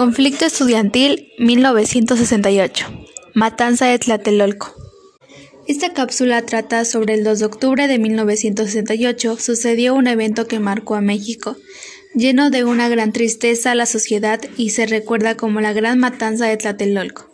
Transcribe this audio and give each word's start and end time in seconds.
Conflicto 0.00 0.46
estudiantil 0.46 1.30
1968. 1.38 2.86
Matanza 3.34 3.84
de 3.84 3.98
Tlatelolco. 3.98 4.74
Esta 5.68 5.92
cápsula 5.92 6.40
trata 6.40 6.86
sobre 6.86 7.12
el 7.12 7.22
2 7.22 7.40
de 7.40 7.44
octubre 7.44 7.86
de 7.86 7.98
1968 7.98 9.36
sucedió 9.38 9.94
un 9.94 10.06
evento 10.06 10.46
que 10.46 10.58
marcó 10.58 10.94
a 10.94 11.02
México, 11.02 11.58
lleno 12.14 12.48
de 12.48 12.64
una 12.64 12.88
gran 12.88 13.12
tristeza 13.12 13.72
a 13.72 13.74
la 13.74 13.84
sociedad 13.84 14.40
y 14.56 14.70
se 14.70 14.86
recuerda 14.86 15.36
como 15.36 15.60
la 15.60 15.74
gran 15.74 15.98
matanza 15.98 16.46
de 16.46 16.56
Tlatelolco, 16.56 17.30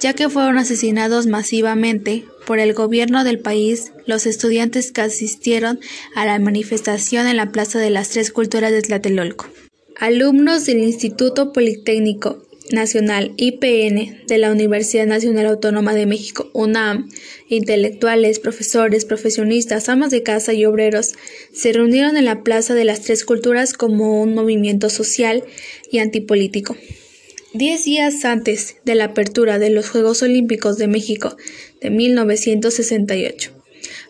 ya 0.00 0.14
que 0.14 0.30
fueron 0.30 0.56
asesinados 0.56 1.26
masivamente 1.26 2.24
por 2.46 2.58
el 2.58 2.72
gobierno 2.72 3.22
del 3.22 3.38
país 3.38 3.92
los 4.06 4.24
estudiantes 4.24 4.92
que 4.92 5.02
asistieron 5.02 5.78
a 6.14 6.24
la 6.24 6.38
manifestación 6.38 7.26
en 7.26 7.36
la 7.36 7.52
Plaza 7.52 7.78
de 7.78 7.90
las 7.90 8.08
Tres 8.08 8.32
Culturas 8.32 8.72
de 8.72 8.80
Tlatelolco. 8.80 9.44
Alumnos 10.00 10.64
del 10.64 10.78
Instituto 10.78 11.52
Politécnico 11.52 12.40
Nacional 12.70 13.32
IPN 13.36 14.26
de 14.28 14.38
la 14.38 14.52
Universidad 14.52 15.08
Nacional 15.08 15.46
Autónoma 15.46 15.92
de 15.92 16.06
México, 16.06 16.48
UNAM, 16.52 17.08
intelectuales, 17.48 18.38
profesores, 18.38 19.04
profesionistas, 19.04 19.88
amas 19.88 20.12
de 20.12 20.22
casa 20.22 20.52
y 20.52 20.64
obreros 20.66 21.14
se 21.52 21.72
reunieron 21.72 22.16
en 22.16 22.26
la 22.26 22.44
Plaza 22.44 22.76
de 22.76 22.84
las 22.84 23.00
Tres 23.00 23.24
Culturas 23.24 23.72
como 23.72 24.22
un 24.22 24.34
movimiento 24.34 24.88
social 24.88 25.42
y 25.90 25.98
antipolítico. 25.98 26.76
Diez 27.52 27.82
días 27.84 28.24
antes 28.24 28.76
de 28.84 28.94
la 28.94 29.06
apertura 29.06 29.58
de 29.58 29.70
los 29.70 29.90
Juegos 29.90 30.22
Olímpicos 30.22 30.78
de 30.78 30.86
México 30.86 31.36
de 31.80 31.90
1968, 31.90 33.50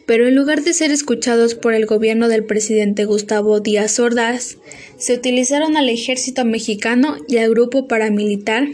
pero 0.05 0.29
en 0.29 0.35
lugar 0.35 0.65
de 0.65 0.75
ser 0.75 0.91
escuchados 0.91 1.55
por 1.55 1.73
el 1.73 1.87
gobierno 1.87 2.29
del 2.29 2.45
presidente 2.45 3.07
Gustavo 3.07 3.61
Díaz 3.61 3.99
Ordaz, 3.99 4.59
se 4.99 5.15
utilizaron 5.15 5.77
al 5.77 5.89
ejército 5.89 6.45
mexicano 6.45 7.17
y 7.29 7.39
al 7.39 7.51
grupo 7.51 7.89
paramilitar 7.89 8.69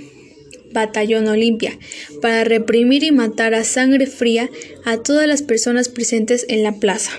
Batallón 0.73 1.29
Olimpia 1.29 1.79
para 2.21 2.45
reprimir 2.45 3.05
y 3.05 3.13
matar 3.13 3.55
a 3.55 3.65
sangre 3.65 4.07
fría 4.07 4.51
a 4.85 4.99
todas 4.99 5.27
las 5.27 5.43
personas 5.43 5.89
presentes 5.89 6.45
en 6.49 6.63
la 6.63 6.73
plaza. 6.73 7.13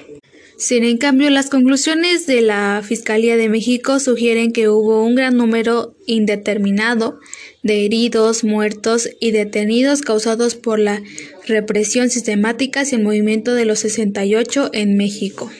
Sin 0.57 0.85
en 0.85 0.97
cambio, 0.97 1.29
las 1.29 1.49
conclusiones 1.49 2.27
de 2.27 2.41
la 2.41 2.81
Fiscalía 2.85 3.35
de 3.35 3.49
México 3.49 3.99
sugieren 3.99 4.53
que 4.53 4.69
hubo 4.69 5.03
un 5.03 5.15
gran 5.15 5.35
número 5.35 5.95
indeterminado 6.05 7.19
de 7.61 7.85
heridos, 7.85 8.45
muertos 8.45 9.09
y 9.19 9.31
detenidos 9.31 10.01
causados 10.01 10.55
por 10.55 10.79
la 10.79 11.01
represión 11.45 12.09
sistemática 12.09 12.81
hacia 12.81 12.97
el 12.97 13.03
movimiento 13.03 13.53
de 13.53 13.65
los 13.65 13.79
68 13.79 14.69
en 14.71 14.95
México. 14.95 15.51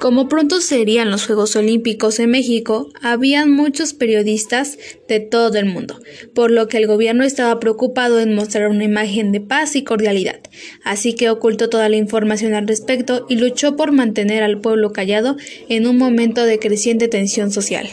Como 0.00 0.28
pronto 0.28 0.60
serían 0.60 1.10
los 1.10 1.26
Juegos 1.26 1.56
Olímpicos 1.56 2.18
en 2.20 2.30
México, 2.30 2.90
habían 3.00 3.50
muchos 3.50 3.94
periodistas 3.94 4.78
de 5.08 5.20
todo 5.20 5.56
el 5.58 5.64
mundo, 5.64 6.00
por 6.34 6.50
lo 6.50 6.68
que 6.68 6.76
el 6.76 6.86
gobierno 6.86 7.24
estaba 7.24 7.58
preocupado 7.58 8.20
en 8.20 8.34
mostrar 8.34 8.68
una 8.68 8.84
imagen 8.84 9.32
de 9.32 9.40
paz 9.40 9.76
y 9.76 9.82
cordialidad, 9.82 10.40
así 10.84 11.14
que 11.14 11.30
ocultó 11.30 11.70
toda 11.70 11.88
la 11.88 11.96
información 11.96 12.52
al 12.54 12.68
respecto 12.68 13.24
y 13.30 13.36
luchó 13.36 13.76
por 13.76 13.92
mantener 13.92 14.42
al 14.42 14.60
pueblo 14.60 14.92
callado 14.92 15.36
en 15.68 15.86
un 15.86 15.96
momento 15.96 16.44
de 16.44 16.58
creciente 16.58 17.08
tensión 17.08 17.50
social. 17.50 17.88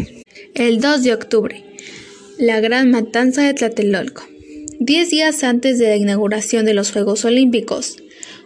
El 0.53 0.81
2 0.81 1.03
de 1.03 1.13
octubre, 1.13 1.63
la 2.37 2.59
Gran 2.59 2.91
Matanza 2.91 3.43
de 3.43 3.53
Tlatelolco. 3.53 4.23
Diez 4.79 5.11
días 5.11 5.43
antes 5.43 5.77
de 5.77 5.87
la 5.89 5.95
inauguración 5.95 6.65
de 6.65 6.73
los 6.73 6.91
Juegos 6.91 7.23
Olímpicos, 7.23 7.97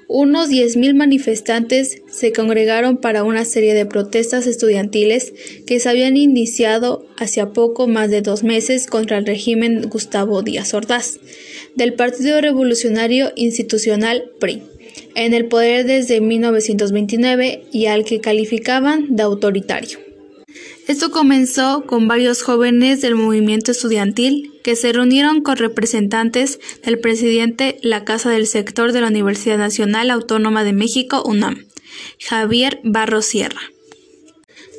unos 0.08 0.50
10.000 0.50 0.94
manifestantes 0.94 2.02
se 2.12 2.32
congregaron 2.32 2.98
para 2.98 3.24
una 3.24 3.44
serie 3.44 3.74
de 3.74 3.86
protestas 3.86 4.46
estudiantiles 4.46 5.34
que 5.66 5.80
se 5.80 5.90
habían 5.90 6.16
iniciado 6.16 7.08
hacia 7.18 7.54
poco 7.54 7.88
más 7.88 8.12
de 8.12 8.22
dos 8.22 8.44
meses 8.44 8.88
contra 8.88 9.18
el 9.18 9.26
régimen 9.26 9.90
Gustavo 9.90 10.44
Díaz 10.44 10.74
Ordaz, 10.74 11.20
del 11.76 11.94
Partido 11.94 12.40
Revolucionario 12.40 13.32
Institucional 13.36 14.32
PRI, 14.40 14.62
en 15.16 15.34
el 15.34 15.46
poder 15.46 15.86
desde 15.86 16.22
1929 16.22 17.64
y 17.72 17.88
al 17.88 18.06
que 18.06 18.22
calificaban 18.22 19.16
de 19.16 19.24
autoritario. 19.24 20.05
Esto 20.88 21.10
comenzó 21.10 21.84
con 21.88 22.08
varios 22.08 22.44
jóvenes 22.44 23.02
del 23.02 23.16
movimiento 23.16 23.72
estudiantil 23.72 24.54
que 24.64 24.76
se 24.76 24.94
reunieron 24.94 25.42
con 25.42 25.58
representantes 25.58 26.60
del 26.84 27.00
presidente 27.00 27.80
la 27.82 28.06
Casa 28.06 28.30
del 28.30 28.46
Sector 28.46 28.92
de 28.92 29.02
la 29.02 29.08
Universidad 29.08 29.58
Nacional 29.58 30.12
Autónoma 30.12 30.64
de 30.64 30.74
México, 30.74 31.24
UNAM, 31.26 31.66
Javier 32.20 32.82
Barro 32.84 33.24
Sierra. 33.24 33.62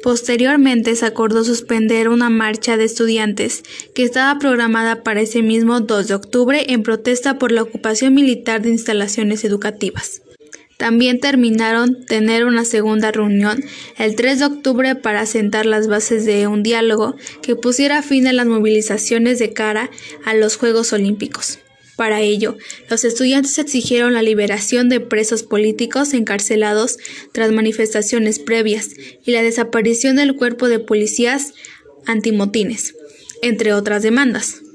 Posteriormente 0.05 0.95
se 0.95 1.07
acordó 1.07 1.43
suspender 1.43 2.09
una 2.09 2.31
marcha 2.31 2.77
de 2.77 2.85
estudiantes 2.85 3.65
que 3.93 4.05
estaba 4.05 4.39
programada 4.39 5.03
para 5.03 5.23
ese 5.23 5.43
mismo 5.43 5.81
2 5.81 6.07
de 6.07 6.15
octubre 6.15 6.73
en 6.73 6.85
protesta 6.85 7.41
por 7.41 7.51
la 7.51 7.63
ocupación 7.63 8.15
militar 8.15 8.63
de 8.63 8.69
instalaciones 8.69 9.43
educativas. 9.43 10.23
También 10.77 11.21
terminaron 11.21 12.05
tener 12.05 12.45
una 12.45 12.65
segunda 12.65 13.11
reunión 13.11 13.65
el 13.97 14.15
3 14.15 14.39
de 14.39 14.45
octubre 14.45 14.95
para 14.95 15.25
sentar 15.25 15.65
las 15.65 15.89
bases 15.89 16.27
de 16.27 16.47
un 16.47 16.63
diálogo 16.63 17.17
que 17.43 17.57
pusiera 17.57 18.03
fin 18.03 18.27
a 18.27 18.33
las 18.33 18.47
movilizaciones 18.47 19.39
de 19.39 19.53
cara 19.53 19.91
a 20.25 20.35
los 20.35 20.57
Juegos 20.57 20.93
Olímpicos. 20.93 21.59
Para 21.97 22.21
ello, 22.21 22.59
los 22.91 23.05
estudiantes 23.05 23.59
exigieron 23.59 24.13
la 24.13 24.21
liberación 24.21 24.91
de 24.91 25.01
presos 25.01 25.43
políticos 25.43 26.13
encarcelados 26.13 26.99
tras 27.33 27.53
manifestaciones 27.53 28.39
previas 28.39 28.91
y 29.25 29.33
la 29.33 29.43
desaparición 29.43 30.17
del 30.17 30.37
cuerpo 30.37 30.69
de 30.69 30.79
policías 30.79 31.55
antimotines, 32.05 32.95
entre 33.41 33.73
otras 33.73 34.03
demandas. 34.03 34.66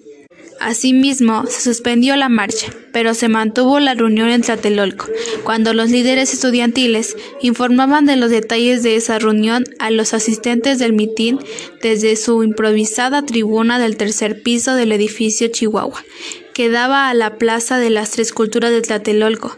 Asimismo, 0.62 1.48
se 1.48 1.60
suspendió 1.60 2.16
la 2.16 2.30
marcha, 2.30 2.68
pero 2.94 3.16
se 3.16 3.30
mantuvo 3.30 3.80
la 3.80 3.96
reunión 3.96 4.30
en 4.30 4.44
Tlatelolco, 4.44 5.08
cuando 5.44 5.74
los 5.74 5.90
líderes 5.90 6.36
estudiantiles 6.36 7.18
informaban 7.42 8.06
de 8.06 8.16
los 8.16 8.30
detalles 8.30 8.84
de 8.84 8.96
esa 8.96 9.18
reunión 9.18 9.66
a 9.80 9.90
los 9.90 10.14
asistentes 10.14 10.78
del 10.78 10.94
mitin 10.94 11.40
desde 11.82 12.16
su 12.16 12.44
improvisada 12.44 13.26
tribuna 13.26 13.80
del 13.80 13.98
tercer 13.98 14.44
piso 14.44 14.76
del 14.76 14.92
edificio 14.92 15.48
Chihuahua, 15.48 16.06
que 16.54 16.70
daba 16.70 17.10
a 17.10 17.16
la 17.16 17.40
Plaza 17.40 17.80
de 17.80 17.90
las 17.90 18.12
Tres 18.12 18.32
Culturas 18.32 18.70
de 18.70 18.82
Tlatelolco. 18.82 19.58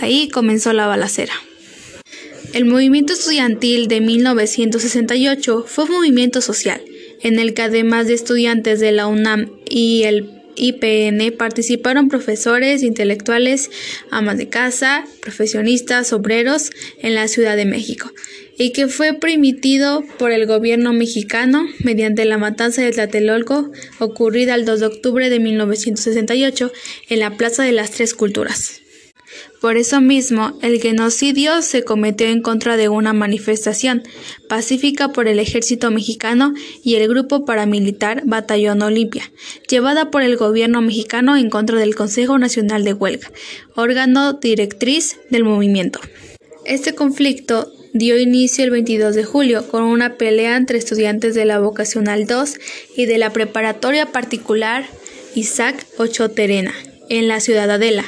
Ahí 0.00 0.30
comenzó 0.30 0.72
la 0.72 0.86
balacera. 0.86 1.34
El 2.54 2.64
movimiento 2.64 3.12
estudiantil 3.12 3.86
de 3.86 4.00
1968 4.00 5.66
fue 5.68 5.84
un 5.84 5.90
movimiento 5.90 6.40
social 6.40 6.80
en 7.26 7.40
el 7.40 7.54
que 7.54 7.62
además 7.62 8.06
de 8.06 8.14
estudiantes 8.14 8.78
de 8.78 8.92
la 8.92 9.08
UNAM 9.08 9.50
y 9.68 10.04
el 10.04 10.30
IPN 10.54 11.36
participaron 11.36 12.08
profesores, 12.08 12.84
intelectuales, 12.84 13.68
amas 14.12 14.38
de 14.38 14.48
casa, 14.48 15.04
profesionistas, 15.20 16.12
obreros 16.12 16.70
en 16.98 17.16
la 17.16 17.26
Ciudad 17.26 17.56
de 17.56 17.64
México, 17.64 18.12
y 18.56 18.70
que 18.70 18.86
fue 18.86 19.12
permitido 19.12 20.04
por 20.18 20.30
el 20.30 20.46
gobierno 20.46 20.92
mexicano 20.92 21.66
mediante 21.80 22.24
la 22.26 22.38
matanza 22.38 22.82
de 22.82 22.92
Tlatelolco 22.92 23.72
ocurrida 23.98 24.54
el 24.54 24.64
2 24.64 24.78
de 24.78 24.86
octubre 24.86 25.28
de 25.28 25.40
1968 25.40 26.72
en 27.08 27.18
la 27.18 27.36
Plaza 27.36 27.64
de 27.64 27.72
las 27.72 27.90
Tres 27.90 28.14
Culturas. 28.14 28.82
Por 29.66 29.78
eso 29.78 30.00
mismo, 30.00 30.56
el 30.62 30.80
genocidio 30.80 31.60
se 31.60 31.82
cometió 31.82 32.28
en 32.28 32.40
contra 32.40 32.76
de 32.76 32.88
una 32.88 33.12
manifestación 33.12 34.04
pacífica 34.48 35.08
por 35.08 35.26
el 35.26 35.40
ejército 35.40 35.90
mexicano 35.90 36.54
y 36.84 36.94
el 36.94 37.08
grupo 37.08 37.44
paramilitar 37.44 38.22
Batallón 38.26 38.80
Olimpia, 38.82 39.28
llevada 39.68 40.12
por 40.12 40.22
el 40.22 40.36
gobierno 40.36 40.82
mexicano 40.82 41.36
en 41.36 41.50
contra 41.50 41.80
del 41.80 41.96
Consejo 41.96 42.38
Nacional 42.38 42.84
de 42.84 42.92
Huelga, 42.92 43.28
órgano 43.74 44.34
directriz 44.34 45.16
del 45.30 45.42
movimiento. 45.42 45.98
Este 46.64 46.94
conflicto 46.94 47.72
dio 47.92 48.20
inicio 48.20 48.62
el 48.62 48.70
22 48.70 49.16
de 49.16 49.24
julio 49.24 49.66
con 49.66 49.82
una 49.82 50.14
pelea 50.14 50.56
entre 50.56 50.78
estudiantes 50.78 51.34
de 51.34 51.44
la 51.44 51.58
Vocacional 51.58 52.28
2 52.28 52.54
y 52.96 53.06
de 53.06 53.18
la 53.18 53.32
preparatoria 53.32 54.12
particular 54.12 54.86
Isaac 55.34 55.88
Ochoterena 55.98 56.72
en 57.08 57.26
la 57.26 57.40
Ciudad 57.40 57.68
Adela 57.68 58.04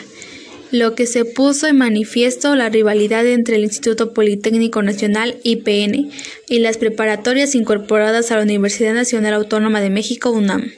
lo 0.71 0.95
que 0.95 1.07
se 1.07 1.25
puso 1.25 1.67
en 1.67 1.79
manifiesto 1.79 2.55
la 2.55 2.69
rivalidad 2.69 3.27
entre 3.27 3.57
el 3.57 3.65
Instituto 3.65 4.13
Politécnico 4.13 4.83
Nacional 4.83 5.39
IPN 5.43 6.11
y 6.49 6.59
las 6.59 6.77
preparatorias 6.77 7.55
incorporadas 7.55 8.31
a 8.31 8.37
la 8.37 8.43
Universidad 8.43 8.95
Nacional 8.95 9.35
Autónoma 9.35 9.81
de 9.81 9.91
México 9.91 10.31
UNAM. 10.31 10.71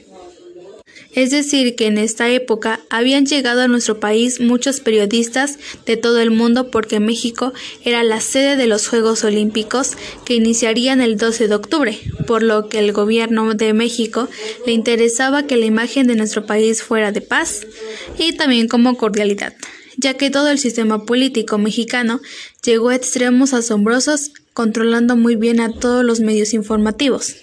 Es 1.12 1.30
decir, 1.32 1.74
que 1.74 1.86
en 1.86 1.98
esta 1.98 2.28
época 2.28 2.80
habían 2.88 3.26
llegado 3.26 3.62
a 3.62 3.68
nuestro 3.68 3.98
país 3.98 4.38
muchos 4.38 4.78
periodistas 4.78 5.58
de 5.84 5.96
todo 5.96 6.20
el 6.20 6.30
mundo 6.30 6.70
porque 6.70 7.00
México 7.00 7.52
era 7.84 8.04
la 8.04 8.20
sede 8.20 8.56
de 8.56 8.68
los 8.68 8.86
Juegos 8.86 9.24
Olímpicos 9.24 9.96
que 10.24 10.34
iniciarían 10.34 11.00
el 11.00 11.16
12 11.16 11.48
de 11.48 11.54
octubre, 11.56 11.98
por 12.28 12.44
lo 12.44 12.68
que 12.68 12.78
el 12.78 12.92
gobierno 12.92 13.54
de 13.54 13.72
México 13.72 14.28
le 14.66 14.72
interesaba 14.72 15.48
que 15.48 15.56
la 15.56 15.66
imagen 15.66 16.06
de 16.06 16.14
nuestro 16.14 16.46
país 16.46 16.80
fuera 16.80 17.10
de 17.10 17.22
paz 17.22 17.66
y 18.16 18.34
también 18.34 18.68
como 18.68 18.96
cordialidad 18.96 19.54
ya 20.00 20.14
que 20.14 20.30
todo 20.30 20.48
el 20.48 20.58
sistema 20.58 21.04
político 21.04 21.58
mexicano 21.58 22.20
llegó 22.64 22.88
a 22.88 22.96
extremos 22.96 23.52
asombrosos, 23.52 24.32
controlando 24.54 25.14
muy 25.16 25.36
bien 25.36 25.60
a 25.60 25.72
todos 25.72 26.04
los 26.04 26.20
medios 26.20 26.54
informativos. 26.54 27.36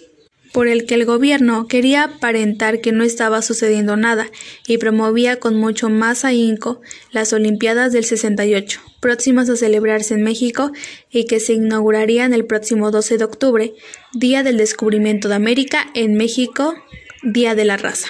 por 0.54 0.68
el 0.68 0.88
que 0.88 0.96
el 0.96 1.06
gobierno 1.06 1.68
quería 1.68 2.04
aparentar 2.06 2.82
que 2.82 2.92
no 2.92 3.04
estaba 3.04 3.44
sucediendo 3.44 3.96
nada 3.96 4.32
y 4.66 4.80
promovía 4.80 5.40
con 5.40 5.56
mucho 5.56 5.90
más 5.90 6.26
ahínco 6.26 6.82
las 7.12 7.32
Olimpiadas 7.32 7.92
del 7.94 8.06
68, 8.06 8.82
próximas 9.00 9.50
a 9.50 9.56
celebrarse 9.56 10.16
en 10.16 10.24
México 10.24 10.72
y 11.12 11.26
que 11.26 11.40
se 11.40 11.54
inaugurarían 11.54 12.34
el 12.34 12.46
próximo 12.46 12.90
12 12.90 13.20
de 13.20 13.26
octubre, 13.26 13.74
Día 14.14 14.42
del 14.42 14.58
Descubrimiento 14.58 15.28
de 15.28 15.36
América 15.36 15.92
en 15.94 16.16
México, 16.16 16.74
Día 17.22 17.54
de 17.54 17.66
la 17.66 17.78
Raza. 17.78 18.08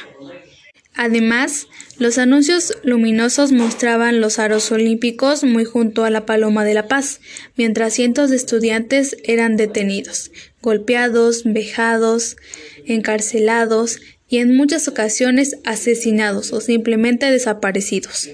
Además, 0.94 1.68
los 2.00 2.18
anuncios 2.18 2.78
luminosos 2.84 3.52
mostraban 3.52 4.22
los 4.22 4.40
aros 4.40 4.72
olímpicos 4.72 5.44
muy 5.44 5.66
junto 5.66 6.04
a 6.04 6.10
la 6.10 6.26
Paloma 6.26 6.64
de 6.64 6.74
la 6.76 6.88
Paz, 6.88 7.22
mientras 7.56 7.94
cientos 7.94 8.30
de 8.30 8.36
estudiantes 8.36 9.18
eran 9.24 9.58
detenidos, 9.58 10.32
golpeados, 10.62 11.44
vejados, 11.46 12.38
encarcelados 12.86 14.00
y 14.30 14.38
en 14.38 14.56
muchas 14.56 14.88
ocasiones 14.88 15.58
asesinados 15.64 16.52
o 16.52 16.62
simplemente 16.62 17.32
desaparecidos. 17.32 18.30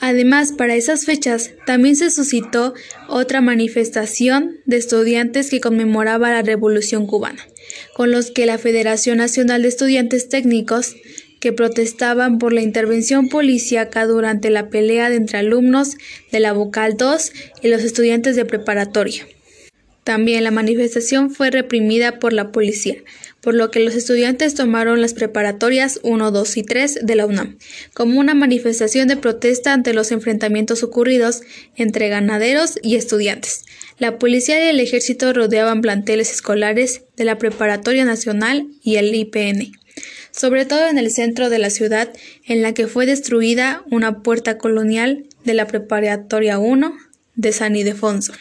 Además, 0.00 0.52
para 0.52 0.74
esas 0.74 1.04
fechas 1.04 1.50
también 1.66 1.96
se 1.96 2.10
suscitó 2.10 2.74
otra 3.08 3.40
manifestación 3.40 4.56
de 4.64 4.78
estudiantes 4.78 5.50
que 5.50 5.60
conmemoraba 5.60 6.30
la 6.30 6.42
Revolución 6.42 7.06
cubana, 7.06 7.46
con 7.94 8.10
los 8.10 8.30
que 8.30 8.46
la 8.46 8.58
Federación 8.58 9.18
Nacional 9.18 9.62
de 9.62 9.68
Estudiantes 9.68 10.28
Técnicos 10.28 10.96
que 11.46 11.52
protestaban 11.52 12.40
por 12.40 12.52
la 12.52 12.60
intervención 12.60 13.28
policíaca 13.28 14.04
durante 14.04 14.50
la 14.50 14.68
pelea 14.68 15.14
entre 15.14 15.38
alumnos 15.38 15.96
de 16.32 16.40
la 16.40 16.52
Vocal 16.52 16.96
2 16.96 17.32
y 17.62 17.68
los 17.68 17.84
estudiantes 17.84 18.34
de 18.34 18.44
preparatoria. 18.44 19.28
También 20.02 20.42
la 20.42 20.50
manifestación 20.50 21.30
fue 21.30 21.52
reprimida 21.52 22.18
por 22.18 22.32
la 22.32 22.50
policía, 22.50 22.96
por 23.40 23.54
lo 23.54 23.70
que 23.70 23.78
los 23.78 23.94
estudiantes 23.94 24.56
tomaron 24.56 25.00
las 25.00 25.14
preparatorias 25.14 26.00
1, 26.02 26.32
2 26.32 26.56
y 26.56 26.62
3 26.64 26.98
de 27.04 27.14
la 27.14 27.26
UNAM 27.26 27.58
como 27.94 28.18
una 28.18 28.34
manifestación 28.34 29.06
de 29.06 29.16
protesta 29.16 29.72
ante 29.72 29.94
los 29.94 30.10
enfrentamientos 30.10 30.82
ocurridos 30.82 31.42
entre 31.76 32.08
ganaderos 32.08 32.76
y 32.82 32.96
estudiantes. 32.96 33.66
La 34.00 34.18
policía 34.18 34.64
y 34.64 34.68
el 34.70 34.80
ejército 34.80 35.32
rodeaban 35.32 35.80
planteles 35.80 36.32
escolares 36.32 37.02
de 37.16 37.24
la 37.24 37.38
Preparatoria 37.38 38.04
Nacional 38.04 38.66
y 38.82 38.96
el 38.96 39.14
IPN 39.14 39.85
sobre 40.36 40.66
todo 40.66 40.86
en 40.86 40.98
el 40.98 41.10
centro 41.10 41.48
de 41.48 41.58
la 41.58 41.70
ciudad, 41.70 42.12
en 42.44 42.62
la 42.62 42.74
que 42.74 42.86
fue 42.86 43.06
destruida 43.06 43.82
una 43.90 44.22
puerta 44.22 44.58
colonial 44.58 45.24
de 45.44 45.54
la 45.54 45.66
Preparatoria 45.66 46.58
1 46.58 46.94
de 47.34 47.52
San 47.52 47.74
Ildefonso. 47.74 48.34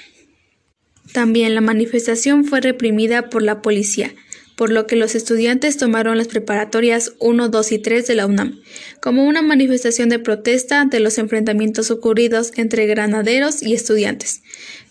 También 1.13 1.56
la 1.56 1.62
manifestación 1.62 2.44
fue 2.44 2.59
reprimida 2.59 3.30
por 3.30 3.42
la 3.42 3.62
policía, 3.62 4.13
por 4.57 4.71
lo 4.71 4.88
que 4.88 4.97
los 4.97 5.15
estudiantes 5.15 5.77
tomaron 5.77 6.18
las 6.18 6.27
preparatorias 6.27 7.13
1, 7.19 7.47
2 7.47 7.71
y 7.71 7.80
3 7.80 8.07
de 8.07 8.15
la 8.15 8.25
UNAM, 8.25 8.59
como 9.00 9.25
una 9.25 9.41
manifestación 9.41 10.09
de 10.09 10.19
protesta 10.19 10.81
ante 10.81 11.00
los 11.00 11.18
enfrentamientos 11.18 11.91
ocurridos 11.91 12.51
entre 12.57 12.88
granaderos 12.88 13.63
y 13.63 13.74
estudiantes. 13.74 14.41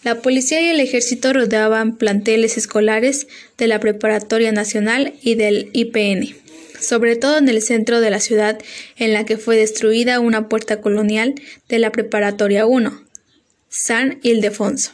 La 0.04 0.22
policía 0.22 0.62
y 0.62 0.68
el 0.68 0.80
ejército 0.80 1.32
rodeaban 1.34 1.96
planteles 1.98 2.56
escolares 2.56 3.26
de 3.58 3.68
la 3.68 3.80
Preparatoria 3.80 4.52
Nacional 4.52 5.14
y 5.22 5.34
del 5.34 5.68
IPN 5.74 6.43
sobre 6.86 7.16
todo 7.16 7.38
en 7.38 7.48
el 7.48 7.62
centro 7.62 8.00
de 8.00 8.10
la 8.10 8.20
ciudad 8.20 8.58
en 8.96 9.12
la 9.12 9.24
que 9.24 9.38
fue 9.38 9.56
destruida 9.56 10.20
una 10.20 10.48
puerta 10.48 10.80
colonial 10.80 11.34
de 11.68 11.78
la 11.78 11.90
Preparatoria 11.90 12.66
1, 12.66 13.02
San 13.68 14.18
Ildefonso. 14.22 14.92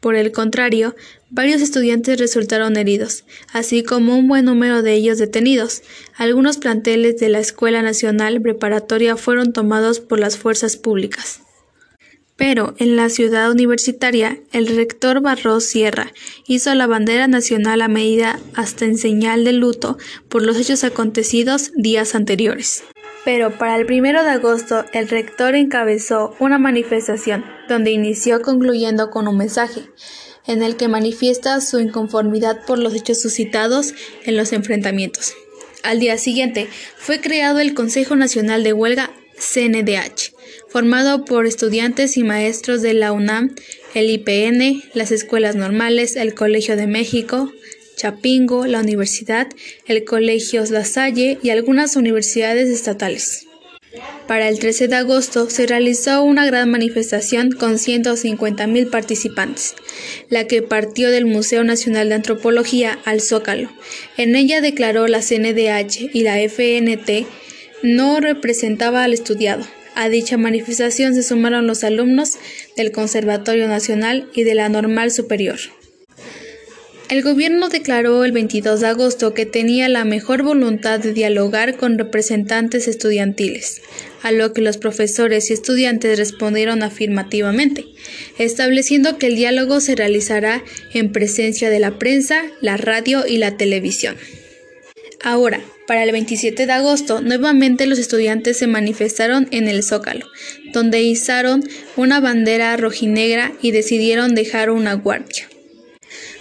Por 0.00 0.14
el 0.14 0.30
contrario, 0.30 0.94
varios 1.28 1.60
estudiantes 1.60 2.20
resultaron 2.20 2.76
heridos, 2.76 3.24
así 3.52 3.82
como 3.82 4.16
un 4.16 4.28
buen 4.28 4.44
número 4.44 4.82
de 4.82 4.94
ellos 4.94 5.18
detenidos. 5.18 5.82
Algunos 6.16 6.58
planteles 6.58 7.18
de 7.18 7.28
la 7.28 7.40
Escuela 7.40 7.82
Nacional 7.82 8.40
Preparatoria 8.40 9.16
fueron 9.16 9.52
tomados 9.52 9.98
por 9.98 10.20
las 10.20 10.36
fuerzas 10.36 10.76
públicas. 10.76 11.40
Pero 12.38 12.76
en 12.78 12.94
la 12.94 13.10
ciudad 13.10 13.50
universitaria, 13.50 14.38
el 14.52 14.68
rector 14.68 15.20
Barros 15.20 15.64
Sierra 15.64 16.12
hizo 16.46 16.72
la 16.76 16.86
bandera 16.86 17.26
nacional 17.26 17.82
a 17.82 17.88
medida 17.88 18.38
hasta 18.54 18.84
en 18.84 18.96
señal 18.96 19.44
de 19.44 19.52
luto 19.52 19.98
por 20.28 20.42
los 20.42 20.56
hechos 20.56 20.84
acontecidos 20.84 21.72
días 21.74 22.14
anteriores. 22.14 22.84
Pero 23.24 23.50
para 23.58 23.76
el 23.76 23.86
primero 23.86 24.22
de 24.22 24.30
agosto, 24.30 24.84
el 24.92 25.08
rector 25.08 25.56
encabezó 25.56 26.36
una 26.38 26.58
manifestación 26.58 27.44
donde 27.68 27.90
inició 27.90 28.40
concluyendo 28.40 29.10
con 29.10 29.26
un 29.26 29.36
mensaje 29.36 29.82
en 30.46 30.62
el 30.62 30.76
que 30.76 30.86
manifiesta 30.86 31.60
su 31.60 31.80
inconformidad 31.80 32.64
por 32.66 32.78
los 32.78 32.94
hechos 32.94 33.20
suscitados 33.20 33.94
en 34.24 34.36
los 34.36 34.52
enfrentamientos. 34.52 35.34
Al 35.82 35.98
día 35.98 36.18
siguiente 36.18 36.68
fue 36.96 37.20
creado 37.20 37.58
el 37.58 37.74
Consejo 37.74 38.14
Nacional 38.14 38.62
de 38.62 38.72
Huelga 38.72 39.10
CNDH, 39.38 40.32
formado 40.68 41.24
por 41.24 41.46
estudiantes 41.46 42.16
y 42.16 42.24
maestros 42.24 42.82
de 42.82 42.94
la 42.94 43.12
UNAM, 43.12 43.54
el 43.94 44.10
IPN, 44.10 44.82
las 44.94 45.12
escuelas 45.12 45.56
normales, 45.56 46.16
el 46.16 46.34
Colegio 46.34 46.76
de 46.76 46.86
México, 46.86 47.52
Chapingo, 47.96 48.66
la 48.66 48.80
universidad, 48.80 49.48
el 49.86 50.04
Colegio 50.04 50.62
La 50.70 50.84
Salle 50.84 51.38
y 51.42 51.50
algunas 51.50 51.96
universidades 51.96 52.68
estatales. 52.68 53.48
Para 54.26 54.48
el 54.48 54.58
13 54.58 54.88
de 54.88 54.96
agosto 54.96 55.48
se 55.48 55.66
realizó 55.66 56.22
una 56.22 56.44
gran 56.46 56.70
manifestación 56.70 57.50
con 57.50 57.74
150.000 57.74 58.90
participantes, 58.90 59.74
la 60.28 60.46
que 60.46 60.62
partió 60.62 61.10
del 61.10 61.24
Museo 61.24 61.64
Nacional 61.64 62.10
de 62.10 62.16
Antropología 62.16 62.98
al 63.04 63.22
Zócalo. 63.22 63.70
En 64.16 64.36
ella 64.36 64.60
declaró 64.60 65.08
la 65.08 65.22
CNDH 65.22 66.10
y 66.12 66.22
la 66.22 66.36
FNT 66.38 67.26
no 67.82 68.20
representaba 68.20 69.04
al 69.04 69.12
estudiado, 69.12 69.64
a 69.94 70.08
dicha 70.08 70.36
manifestación 70.36 71.14
se 71.14 71.22
sumaron 71.22 71.66
los 71.66 71.82
alumnos 71.84 72.38
del 72.76 72.92
Conservatorio 72.92 73.66
Nacional 73.66 74.28
y 74.32 74.44
de 74.44 74.54
la 74.54 74.68
Normal 74.68 75.10
Superior. 75.10 75.58
El 77.08 77.22
gobierno 77.22 77.70
declaró 77.70 78.22
el 78.24 78.32
22 78.32 78.80
de 78.80 78.86
agosto 78.86 79.32
que 79.32 79.46
tenía 79.46 79.88
la 79.88 80.04
mejor 80.04 80.42
voluntad 80.42 81.00
de 81.00 81.14
dialogar 81.14 81.78
con 81.78 81.96
representantes 81.96 82.86
estudiantiles, 82.86 83.80
a 84.22 84.30
lo 84.30 84.52
que 84.52 84.60
los 84.60 84.76
profesores 84.76 85.48
y 85.48 85.54
estudiantes 85.54 86.18
respondieron 86.18 86.82
afirmativamente, 86.82 87.86
estableciendo 88.38 89.16
que 89.16 89.28
el 89.28 89.36
diálogo 89.36 89.80
se 89.80 89.96
realizará 89.96 90.62
en 90.92 91.10
presencia 91.10 91.70
de 91.70 91.78
la 91.78 91.98
prensa, 91.98 92.42
la 92.60 92.76
radio 92.76 93.26
y 93.26 93.38
la 93.38 93.56
televisión. 93.56 94.16
Ahora, 95.22 95.60
para 95.86 96.04
el 96.04 96.12
27 96.12 96.66
de 96.66 96.72
agosto, 96.72 97.20
nuevamente 97.20 97.86
los 97.86 97.98
estudiantes 97.98 98.56
se 98.56 98.66
manifestaron 98.66 99.48
en 99.50 99.66
el 99.66 99.82
Zócalo, 99.82 100.26
donde 100.72 101.02
izaron 101.02 101.64
una 101.96 102.20
bandera 102.20 102.76
rojinegra 102.76 103.52
y 103.60 103.72
decidieron 103.72 104.34
dejar 104.34 104.70
una 104.70 104.94
guardia. 104.94 105.48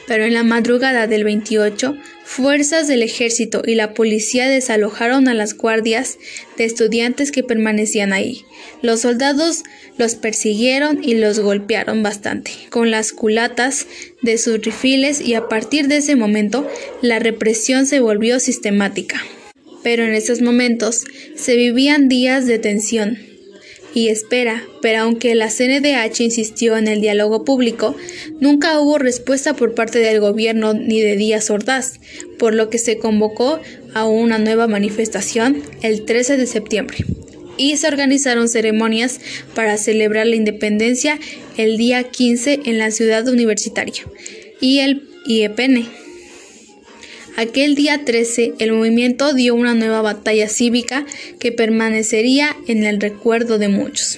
Pero 0.05 0.25
en 0.25 0.33
la 0.33 0.43
madrugada 0.43 1.07
del 1.07 1.23
28, 1.23 1.97
fuerzas 2.27 2.89
del 2.89 3.03
ejército 3.03 3.63
y 3.65 3.75
la 3.75 3.93
policía 3.93 4.49
desalojaron 4.49 5.29
a 5.29 5.33
las 5.33 5.55
guardias 5.55 6.17
de 6.57 6.65
estudiantes 6.65 7.31
que 7.31 7.41
permanecían 7.41 8.11
ahí. 8.11 8.43
Los 8.81 8.99
soldados 8.99 9.63
los 9.97 10.15
persiguieron 10.15 11.01
y 11.01 11.15
los 11.15 11.39
golpearon 11.39 12.03
bastante 12.03 12.51
con 12.69 12.91
las 12.91 13.13
culatas 13.13 13.87
de 14.21 14.37
sus 14.37 14.61
rifiles 14.61 15.21
y 15.21 15.35
a 15.35 15.47
partir 15.47 15.87
de 15.87 15.97
ese 15.97 16.17
momento 16.17 16.67
la 17.01 17.17
represión 17.19 17.87
se 17.87 18.01
volvió 18.01 18.39
sistemática 18.41 19.23
pero 19.83 20.03
en 20.03 20.13
esos 20.13 20.41
momentos 20.41 21.05
se 21.35 21.55
vivían 21.55 22.09
días 22.09 22.45
de 22.45 22.59
tensión 22.59 23.19
y 23.97 24.09
espera, 24.09 24.63
pero 24.79 24.99
aunque 24.99 25.33
la 25.33 25.49
CNDH 25.49 26.19
insistió 26.19 26.77
en 26.77 26.87
el 26.87 27.01
diálogo 27.01 27.43
público, 27.43 27.95
nunca 28.39 28.79
hubo 28.79 28.99
respuesta 28.99 29.55
por 29.55 29.73
parte 29.73 29.97
del 29.97 30.19
gobierno 30.19 30.75
ni 30.75 31.01
de 31.01 31.15
Díaz 31.15 31.49
Ordaz, 31.49 31.99
por 32.37 32.53
lo 32.53 32.69
que 32.69 32.77
se 32.77 32.99
convocó 32.99 33.59
a 33.95 34.05
una 34.05 34.37
nueva 34.37 34.67
manifestación 34.67 35.63
el 35.81 36.05
13 36.05 36.37
de 36.37 36.45
septiembre. 36.45 36.99
Y 37.57 37.75
se 37.77 37.87
organizaron 37.87 38.49
ceremonias 38.49 39.19
para 39.55 39.77
celebrar 39.77 40.27
la 40.27 40.35
independencia 40.35 41.19
el 41.57 41.77
día 41.77 42.03
15 42.03 42.59
en 42.65 42.77
la 42.77 42.91
ciudad 42.91 43.27
universitaria 43.27 44.03
y 44.61 44.77
el 44.77 45.09
IEPN 45.25 45.87
Aquel 47.37 47.75
día 47.75 48.03
13, 48.03 48.55
el 48.57 48.71
movimiento 48.71 49.35
dio 49.35 49.53
una 49.53 49.75
nueva 49.75 50.01
batalla 50.01 50.49
cívica 50.49 51.05
que 51.39 51.51
permanecería 51.51 52.57
en 52.67 52.83
el 52.83 52.99
recuerdo 52.99 53.59
de 53.59 53.69
muchos. 53.69 54.17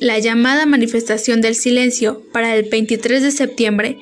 La 0.00 0.18
llamada 0.18 0.66
manifestación 0.66 1.40
del 1.40 1.54
silencio 1.54 2.22
para 2.34 2.54
el 2.54 2.68
23 2.68 3.22
de 3.22 3.30
septiembre 3.30 3.96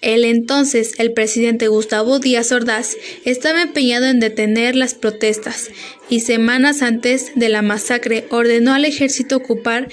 el 0.00 0.24
entonces 0.24 0.94
el 0.98 1.12
presidente 1.12 1.68
Gustavo 1.68 2.20
Díaz 2.20 2.52
Ordaz 2.52 2.96
estaba 3.26 3.60
empeñado 3.60 4.06
en 4.06 4.18
detener 4.18 4.76
las 4.76 4.94
protestas 4.94 5.70
y 6.08 6.20
semanas 6.20 6.80
antes 6.80 7.32
de 7.34 7.50
la 7.50 7.60
masacre 7.60 8.26
ordenó 8.30 8.72
al 8.72 8.86
ejército 8.86 9.36
ocupar 9.36 9.88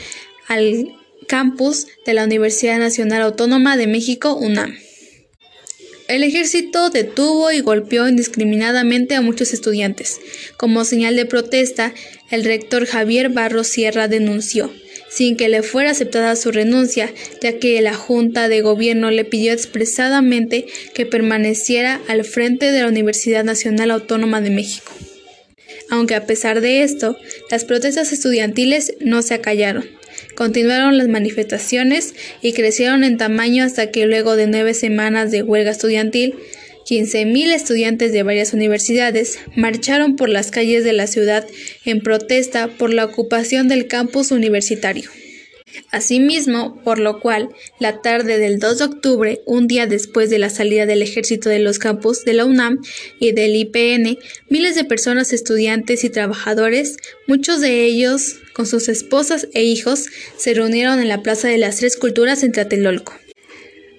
al 0.48 0.96
campus 1.28 1.88
de 2.06 2.14
la 2.14 2.24
Universidad 2.24 2.80
Nacional 2.80 3.22
Autónoma 3.22 3.76
de 3.76 3.88
México 3.88 4.36
UNAM. 4.36 4.78
El 6.12 6.26
ejército 6.26 6.90
detuvo 6.90 7.54
y 7.54 7.62
golpeó 7.62 8.06
indiscriminadamente 8.06 9.16
a 9.16 9.22
muchos 9.22 9.54
estudiantes. 9.54 10.20
Como 10.58 10.84
señal 10.84 11.16
de 11.16 11.26
protesta, 11.26 11.94
el 12.30 12.44
rector 12.44 12.86
Javier 12.86 13.30
Barros 13.30 13.68
Sierra 13.68 14.10
denunció, 14.10 14.74
sin 15.10 15.38
que 15.38 15.48
le 15.48 15.64
fuera 15.64 15.92
aceptada 15.92 16.36
su 16.36 16.52
renuncia, 16.52 17.14
ya 17.42 17.60
que 17.60 17.82
la 17.82 17.94
Junta 17.94 18.50
de 18.50 18.60
Gobierno 18.60 19.10
le 19.10 19.24
pidió 19.24 19.54
expresadamente 19.54 20.66
que 20.94 21.06
permaneciera 21.06 22.02
al 22.10 22.26
frente 22.26 22.74
de 22.74 22.82
la 22.82 22.90
Universidad 22.90 23.46
Nacional 23.46 23.90
Autónoma 23.90 24.42
de 24.42 24.50
México. 24.50 24.92
Aunque 25.90 26.16
a 26.16 26.26
pesar 26.26 26.60
de 26.60 26.84
esto, 26.84 27.18
las 27.50 27.64
protestas 27.64 28.12
estudiantiles 28.12 28.96
no 29.00 29.22
se 29.22 29.36
acallaron. 29.36 30.01
Continuaron 30.36 30.98
las 30.98 31.08
manifestaciones 31.08 32.16
y 32.42 32.54
crecieron 32.54 33.04
en 33.04 33.18
tamaño 33.18 33.64
hasta 33.64 33.92
que 33.92 34.06
luego 34.06 34.36
de 34.36 34.48
nueve 34.48 34.74
semanas 34.74 35.32
de 35.32 35.44
huelga 35.44 35.72
estudiantil, 35.72 36.36
15.000 36.90 37.54
estudiantes 37.54 38.12
de 38.12 38.24
varias 38.24 38.54
universidades 38.54 39.40
marcharon 39.56 40.16
por 40.16 40.30
las 40.30 40.52
calles 40.52 40.84
de 40.84 40.94
la 40.94 41.08
ciudad 41.08 41.48
en 41.86 42.02
protesta 42.02 42.68
por 42.68 42.94
la 42.94 43.06
ocupación 43.06 43.68
del 43.68 43.88
campus 43.88 44.32
universitario. 44.32 45.10
Asimismo, 45.92 46.82
por 46.84 47.00
lo 47.00 47.20
cual, 47.20 47.50
la 47.80 48.02
tarde 48.02 48.38
del 48.38 48.60
2 48.60 48.78
de 48.78 48.84
octubre, 48.86 49.42
un 49.46 49.68
día 49.68 49.88
después 49.88 50.30
de 50.30 50.40
la 50.40 50.50
salida 50.50 50.86
del 50.86 51.02
ejército 51.02 51.50
de 51.50 51.60
los 51.60 51.80
campus 51.80 52.24
de 52.24 52.34
la 52.34 52.46
UNAM 52.46 52.80
y 53.20 53.32
del 53.32 53.56
IPN, 53.56 54.18
miles 54.50 54.76
de 54.76 54.86
personas, 54.86 55.34
estudiantes 55.34 56.04
y 56.04 56.10
trabajadores, 56.10 56.98
muchos 57.28 57.62
de 57.62 57.86
ellos 57.86 58.38
con 58.54 58.66
sus 58.66 58.90
esposas 58.90 59.48
e 59.54 59.64
hijos, 59.64 60.06
se 60.38 60.54
reunieron 60.54 61.00
en 61.00 61.10
la 61.10 61.22
Plaza 61.22 61.48
de 61.48 61.58
las 61.58 61.78
Tres 61.78 61.98
Culturas 61.98 62.44
en 62.44 62.52
Tlatelolco. 62.52 63.14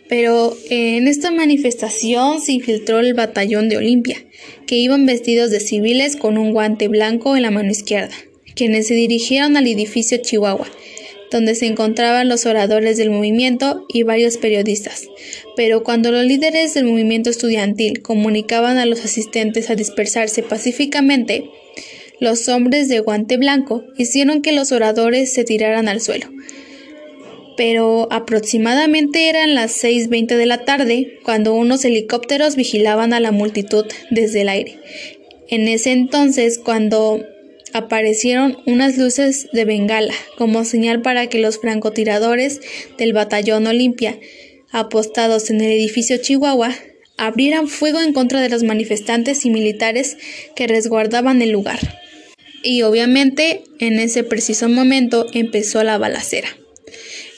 Pero 0.09 0.57
en 0.69 1.09
esta 1.09 1.31
manifestación 1.31 2.41
se 2.41 2.53
infiltró 2.53 3.01
el 3.01 3.15
batallón 3.15 3.69
de 3.69 3.79
Olimpia, 3.79 4.23
que 4.67 4.77
iban 4.77 5.07
vestidos 5.07 5.51
de 5.51 5.61
civiles 5.61 6.17
con 6.17 6.37
un 6.37 6.53
guante 6.53 6.89
blanco 6.89 7.37
en 7.37 7.43
la 7.43 7.51
mano 7.51 7.71
izquierda, 7.71 8.15
quienes 8.55 8.89
se 8.89 8.95
dirigieron 8.95 9.57
al 9.57 9.67
edificio 9.67 10.19
Chihuahua, 10.19 10.71
donde 11.33 11.55
se 11.55 11.67
encontraban 11.67 12.29
los 12.29 12.47
oradores 12.47 12.99
del 12.99 13.11
movimiento 13.11 13.85
y 13.89 14.05
varios 14.05 14.37
periodistas. 14.37 15.09
Pero 15.57 15.83
cuando 15.83 16.13
los 16.13 16.25
líderes 16.25 16.75
del 16.75 16.85
movimiento 16.85 17.31
estudiantil 17.31 18.03
comunicaban 18.03 18.79
a 18.79 18.87
los 18.87 19.05
asistentes 19.05 19.71
a 19.71 19.75
dispersarse 19.75 20.43
pacíficamente, 20.43 21.51
los 22.21 22.49
hombres 22.49 22.89
de 22.89 23.01
guante 23.01 23.37
blanco 23.39 23.83
hicieron 23.97 24.43
que 24.43 24.53
los 24.53 24.71
oradores 24.71 25.33
se 25.33 25.43
tiraran 25.43 25.89
al 25.89 26.01
suelo. 26.01 26.29
Pero 27.57 28.09
aproximadamente 28.13 29.29
eran 29.29 29.55
las 29.55 29.83
6.20 29.83 30.37
de 30.37 30.47
la 30.47 30.65
tarde 30.65 31.19
cuando 31.25 31.55
unos 31.55 31.85
helicópteros 31.85 32.57
vigilaban 32.57 33.13
a 33.13 33.21
la 33.21 33.33
multitud 33.33 33.87
desde 34.11 34.43
el 34.43 34.49
aire. 34.49 34.79
En 35.49 35.69
ese 35.69 35.93
entonces, 35.93 36.59
cuando 36.59 37.27
aparecieron 37.73 38.59
unas 38.67 38.97
luces 38.99 39.49
de 39.53 39.65
bengala 39.65 40.15
como 40.37 40.65
señal 40.65 41.03
para 41.03 41.27
que 41.29 41.39
los 41.39 41.59
francotiradores 41.59 42.61
del 42.99 43.13
batallón 43.13 43.67
Olimpia, 43.67 44.19
apostados 44.71 45.51
en 45.51 45.61
el 45.61 45.71
edificio 45.71 46.17
Chihuahua, 46.19 46.75
abrieran 47.17 47.69
fuego 47.69 48.01
en 48.01 48.13
contra 48.13 48.41
de 48.41 48.49
los 48.49 48.63
manifestantes 48.63 49.45
y 49.45 49.51
militares 49.51 50.17
que 50.57 50.67
resguardaban 50.67 51.43
el 51.43 51.51
lugar. 51.51 51.79
Y 52.63 52.83
obviamente 52.83 53.65
en 53.81 53.99
ese 53.99 54.25
preciso 54.25 54.69
momento 54.69 55.27
empezó 55.33 55.83
la 55.83 55.99
balacera. 55.99 56.49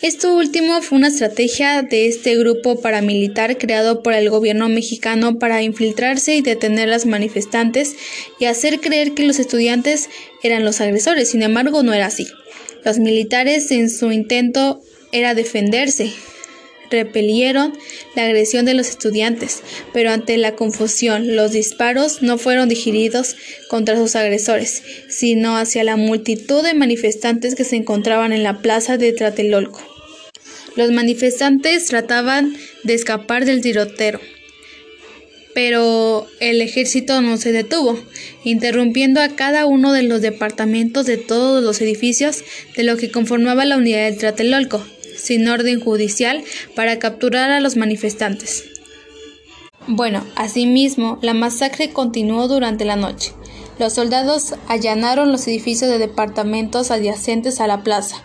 Esto 0.04 0.36
último 0.36 0.82
fue 0.82 0.98
una 0.98 1.08
estrategia 1.08 1.80
de 1.80 2.08
este 2.08 2.36
grupo 2.36 2.78
paramilitar 2.78 3.56
creado 3.56 4.02
por 4.02 4.12
el 4.12 4.28
gobierno 4.28 4.68
mexicano 4.68 5.38
para 5.38 5.62
infiltrarse 5.62 6.36
y 6.36 6.42
detener 6.42 6.90
a 6.90 6.92
los 6.92 7.06
manifestantes 7.06 7.96
y 8.38 8.44
hacer 8.44 8.80
creer 8.80 9.14
que 9.14 9.26
los 9.26 9.38
estudiantes 9.38 10.10
eran 10.42 10.62
los 10.62 10.82
agresores. 10.82 11.30
Sin 11.30 11.42
embargo, 11.42 11.82
no 11.82 11.94
era 11.94 12.04
así. 12.04 12.26
Los 12.84 12.98
militares 12.98 13.70
en 13.70 13.88
su 13.88 14.12
intento 14.12 14.82
era 15.10 15.34
defenderse, 15.34 16.12
repelieron 16.90 17.72
la 18.14 18.26
agresión 18.26 18.66
de 18.66 18.74
los 18.74 18.90
estudiantes, 18.90 19.62
pero 19.94 20.10
ante 20.10 20.36
la 20.36 20.54
confusión 20.54 21.34
los 21.34 21.52
disparos 21.52 22.20
no 22.20 22.36
fueron 22.36 22.68
dirigidos 22.68 23.36
contra 23.70 23.96
sus 23.96 24.16
agresores, 24.16 24.82
sino 25.08 25.56
hacia 25.56 25.82
la 25.82 25.96
multitud 25.96 26.62
de 26.62 26.74
manifestantes 26.74 27.54
que 27.54 27.64
se 27.64 27.76
encontraban 27.76 28.34
en 28.34 28.42
la 28.42 28.58
plaza 28.58 28.98
de 28.98 29.14
Tlatelolco. 29.14 29.93
Los 30.76 30.90
manifestantes 30.90 31.86
trataban 31.86 32.56
de 32.82 32.94
escapar 32.94 33.44
del 33.44 33.60
tiroteo, 33.60 34.20
pero 35.54 36.26
el 36.40 36.60
ejército 36.60 37.22
no 37.22 37.36
se 37.36 37.52
detuvo, 37.52 37.98
interrumpiendo 38.42 39.20
a 39.20 39.28
cada 39.28 39.66
uno 39.66 39.92
de 39.92 40.02
los 40.02 40.20
departamentos 40.20 41.06
de 41.06 41.16
todos 41.16 41.62
los 41.62 41.80
edificios 41.80 42.42
de 42.76 42.82
lo 42.82 42.96
que 42.96 43.12
conformaba 43.12 43.64
la 43.64 43.76
unidad 43.76 44.04
del 44.04 44.18
Tlatelolco, 44.18 44.84
sin 45.16 45.48
orden 45.48 45.78
judicial, 45.80 46.42
para 46.74 46.98
capturar 46.98 47.52
a 47.52 47.60
los 47.60 47.76
manifestantes. 47.76 48.64
Bueno, 49.86 50.26
asimismo, 50.34 51.18
la 51.22 51.34
masacre 51.34 51.90
continuó 51.90 52.48
durante 52.48 52.84
la 52.84 52.96
noche. 52.96 53.32
Los 53.78 53.92
soldados 53.92 54.54
allanaron 54.66 55.30
los 55.30 55.46
edificios 55.46 55.90
de 55.90 55.98
departamentos 55.98 56.90
adyacentes 56.90 57.60
a 57.60 57.66
la 57.66 57.82
plaza, 57.82 58.24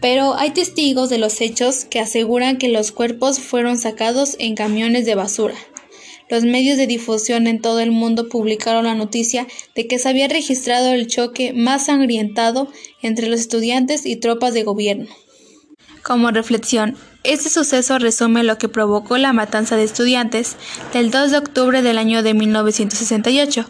pero 0.00 0.34
hay 0.34 0.50
testigos 0.50 1.08
de 1.08 1.18
los 1.18 1.40
hechos 1.40 1.84
que 1.84 2.00
aseguran 2.00 2.58
que 2.58 2.68
los 2.68 2.92
cuerpos 2.92 3.38
fueron 3.38 3.78
sacados 3.78 4.36
en 4.38 4.54
camiones 4.54 5.06
de 5.06 5.14
basura. 5.14 5.54
Los 6.28 6.42
medios 6.42 6.76
de 6.76 6.88
difusión 6.88 7.46
en 7.46 7.60
todo 7.60 7.78
el 7.78 7.92
mundo 7.92 8.28
publicaron 8.28 8.84
la 8.84 8.96
noticia 8.96 9.46
de 9.76 9.86
que 9.86 9.98
se 9.98 10.08
había 10.08 10.26
registrado 10.26 10.92
el 10.92 11.06
choque 11.06 11.52
más 11.52 11.86
sangrientado 11.86 12.68
entre 13.00 13.28
los 13.28 13.40
estudiantes 13.40 14.04
y 14.06 14.16
tropas 14.16 14.52
de 14.52 14.64
gobierno. 14.64 15.06
Como 16.02 16.30
reflexión, 16.30 16.96
este 17.22 17.48
suceso 17.48 17.98
resume 17.98 18.44
lo 18.44 18.58
que 18.58 18.68
provocó 18.68 19.18
la 19.18 19.32
matanza 19.32 19.76
de 19.76 19.84
estudiantes 19.84 20.56
del 20.92 21.10
2 21.10 21.32
de 21.32 21.38
octubre 21.38 21.82
del 21.82 21.98
año 21.98 22.22
de 22.22 22.34
1968 22.34 23.68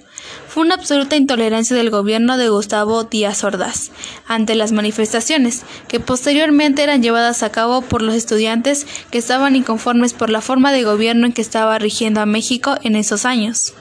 fue 0.49 0.65
una 0.65 0.75
absoluta 0.75 1.17
intolerancia 1.17 1.77
del 1.77 1.91
gobierno 1.91 2.37
de 2.37 2.49
Gustavo 2.49 3.05
Díaz 3.05 3.45
Ordaz 3.45 3.91
ante 4.27 4.55
las 4.55 4.73
manifestaciones, 4.73 5.63
que 5.89 6.01
posteriormente 6.01 6.83
eran 6.83 7.03
llevadas 7.03 7.43
a 7.43 7.51
cabo 7.51 7.83
por 7.83 8.03
los 8.03 8.15
estudiantes 8.15 8.87
que 9.11 9.19
estaban 9.19 9.57
inconformes 9.57 10.13
por 10.13 10.31
la 10.31 10.41
forma 10.41 10.73
de 10.73 10.85
gobierno 10.85 11.27
en 11.27 11.33
que 11.33 11.43
estaba 11.43 11.79
rigiendo 11.79 12.21
a 12.21 12.27
México 12.27 12.77
en 12.83 12.97
esos 12.97 13.25
años. 13.25 13.75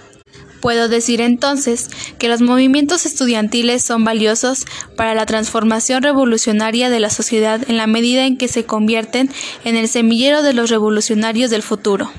Puedo 0.66 0.88
decir 0.90 1.22
entonces 1.22 1.90
que 2.18 2.28
los 2.28 2.42
movimientos 2.42 3.06
estudiantiles 3.06 3.84
son 3.84 4.04
valiosos 4.04 4.66
para 4.98 5.14
la 5.14 5.28
transformación 5.28 6.02
revolucionaria 6.02 6.90
de 6.90 7.00
la 7.00 7.12
sociedad 7.12 7.62
en 7.70 7.78
la 7.78 7.86
medida 7.86 8.26
en 8.26 8.36
que 8.38 8.48
se 8.48 8.66
convierten 8.66 9.30
en 9.64 9.76
el 9.76 9.88
semillero 9.88 10.42
de 10.42 10.54
los 10.54 10.72
revolucionarios 10.72 11.52
del 11.52 11.62
futuro. 11.62 12.12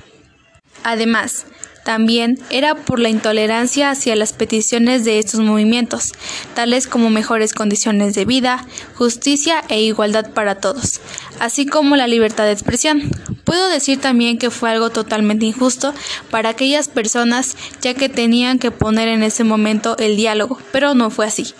Además, 0.85 1.47
también 1.87 2.37
era 2.50 2.75
por 2.75 2.99
la 2.99 3.11
intolerancia 3.11 3.90
hacia 3.90 4.16
las 4.16 4.33
peticiones 4.33 5.05
de 5.05 5.21
estos 5.21 5.38
movimientos, 5.38 6.14
tales 6.57 6.88
como 6.88 7.11
mejores 7.11 7.55
condiciones 7.55 8.16
de 8.16 8.25
vida, 8.25 8.66
justicia 8.97 9.62
e 9.69 9.81
igualdad 9.83 10.33
para 10.33 10.57
todos, 10.57 11.00
así 11.38 11.64
como 11.64 11.95
la 11.95 12.09
libertad 12.09 12.45
de 12.45 12.50
expresión. 12.50 13.09
Puedo 13.45 13.69
decir 13.69 14.00
también 14.00 14.37
que 14.37 14.50
fue 14.50 14.71
algo 14.71 14.90
totalmente 14.90 15.47
injusto 15.47 15.95
para 16.28 16.49
aquellas 16.49 16.88
personas 16.88 17.57
ya 17.81 17.95
que 17.95 18.09
tenían 18.09 18.59
que 18.59 18.73
poner 18.73 19.07
en 19.07 19.23
ese 19.23 19.45
momento 19.45 19.97
el 19.99 20.16
diálogo, 20.16 20.59
pero 20.73 20.95
no 20.95 21.11
fue 21.11 21.26
así. 21.26 21.55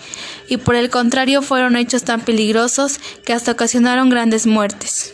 Y 0.49 0.57
por 0.57 0.75
el 0.75 0.89
contrario 0.89 1.41
fueron 1.41 1.77
hechos 1.77 2.03
tan 2.03 2.19
peligrosos 2.19 2.99
que 3.23 3.31
hasta 3.31 3.53
ocasionaron 3.53 4.09
grandes 4.09 4.45
muertes. 4.45 5.13